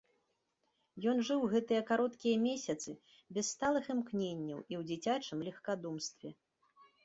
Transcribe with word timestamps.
Ён 1.11 1.17
жыў 1.29 1.43
гэтыя 1.51 1.81
кароткія 1.91 2.41
месяцы 2.47 2.97
без 3.37 3.45
сталых 3.55 3.93
імкненняў 3.97 4.59
і 4.71 4.73
ў 4.81 4.85
дзіцячым 4.91 5.37
легкадумстве. 5.53 6.29